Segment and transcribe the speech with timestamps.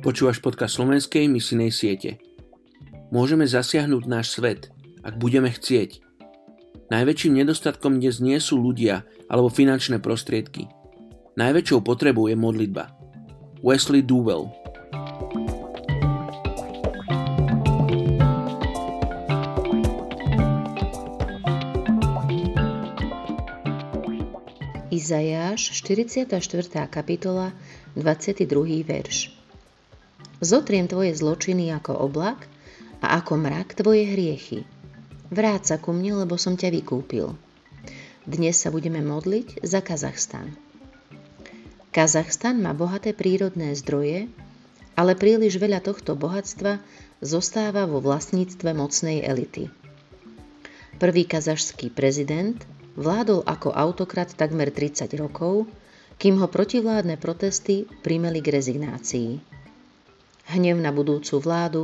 [0.00, 2.18] Počúvaš podcast slovenskej misinej siete.
[3.14, 4.74] Môžeme zasiahnuť náš svet,
[5.06, 6.02] ak budeme chcieť.
[6.90, 10.66] Najväčším nedostatkom dnes nie sú ľudia alebo finančné prostriedky.
[11.38, 12.90] Najväčšou potrebou je modlitba.
[13.62, 14.59] Wesley duvel.
[25.00, 26.28] Izajáš, 44.
[26.92, 27.56] kapitola,
[27.96, 28.84] 22.
[28.84, 29.32] verš.
[30.44, 32.44] Zotriem tvoje zločiny ako oblak
[33.00, 34.68] a ako mrak tvoje hriechy.
[35.32, 37.32] Vráť sa ku mne, lebo som ťa vykúpil.
[38.28, 40.52] Dnes sa budeme modliť za Kazachstan.
[41.96, 44.28] Kazachstan má bohaté prírodné zdroje,
[45.00, 46.76] ale príliš veľa tohto bohatstva
[47.24, 49.72] zostáva vo vlastníctve mocnej elity.
[51.00, 52.60] Prvý kazašský prezident
[52.98, 55.66] vládol ako autokrat takmer 30 rokov,
[56.16, 59.60] kým ho protivládne protesty primeli k rezignácii
[60.50, 61.82] hnev na budúcu vládu,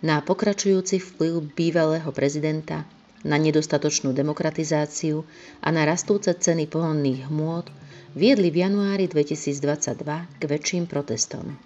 [0.00, 2.88] na pokračujúci vplyv bývalého prezidenta,
[3.26, 5.24] na nedostatočnú demokratizáciu
[5.60, 7.66] a na rastúce ceny pohonných hmôt
[8.16, 11.58] viedli v januári 2022 k väčším protestom.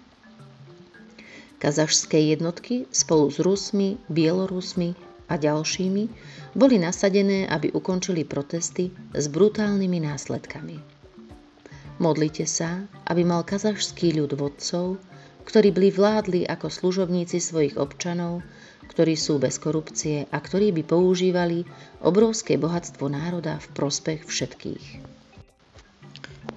[1.61, 4.97] Kazašské jednotky spolu s Rusmi, Bielorusmi
[5.31, 6.03] a ďalšími
[6.59, 10.77] boli nasadené, aby ukončili protesty s brutálnymi následkami.
[12.03, 14.99] Modlite sa, aby mal kazašský ľud vodcov,
[15.47, 18.43] ktorí by vládli ako služobníci svojich občanov,
[18.91, 21.63] ktorí sú bez korupcie a ktorí by používali
[22.03, 24.85] obrovské bohatstvo národa v prospech všetkých.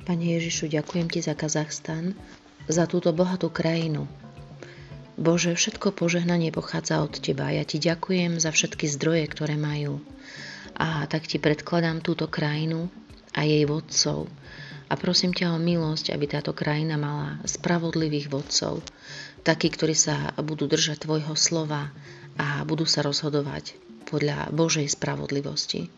[0.05, 2.19] Pane Ježišu, ďakujem Ti za Kazachstan,
[2.67, 4.09] za túto bohatú krajinu.
[5.15, 7.55] Bože, všetko požehnanie pochádza od Teba.
[7.55, 10.03] Ja Ti ďakujem za všetky zdroje, ktoré majú.
[10.75, 12.91] A tak Ti predkladám túto krajinu
[13.35, 14.31] a jej vodcov,
[14.85, 18.85] a prosím ťa o milosť, aby táto krajina mala spravodlivých vodcov,
[19.41, 21.89] takí, ktorí sa budú držať Tvojho slova
[22.37, 23.75] a budú sa rozhodovať
[24.07, 25.89] podľa Božej spravodlivosti.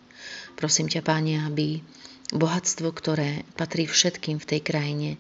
[0.55, 1.83] Prosím ťa, Páne, aby
[2.31, 5.11] bohatstvo, ktoré patrí všetkým v tej krajine,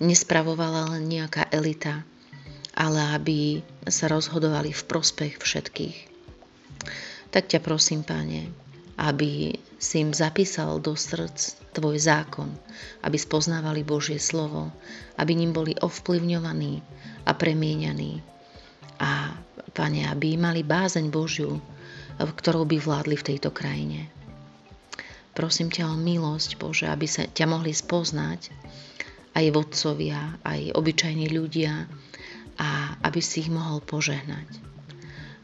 [0.00, 2.02] nespravovala len nejaká elita,
[2.80, 5.98] ale aby sa rozhodovali v prospech všetkých.
[7.28, 8.48] Tak ťa prosím, Páne,
[8.96, 12.48] aby si im zapísal do srdc tvoj zákon,
[13.04, 14.72] aby spoznávali Božie slovo,
[15.20, 16.80] aby ním boli ovplyvňovaní
[17.28, 18.24] a premieňaní.
[18.96, 19.36] A,
[19.76, 21.60] Pane, aby mali bázeň Božiu,
[22.16, 24.08] ktorou by vládli v tejto krajine.
[25.36, 28.50] Prosím ťa o milosť, Bože, aby sa ťa mohli spoznať
[29.36, 31.86] aj vodcovia, aj obyčajní ľudia
[32.60, 34.70] a aby si ich mohol požehnať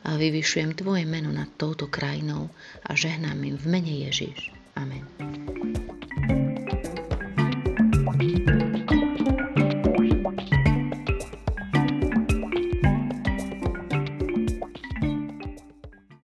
[0.07, 2.47] a vyvyšujem Tvoje meno nad touto krajinou
[2.87, 4.55] a žehnám im v mene Ježiš.
[4.79, 5.03] Amen.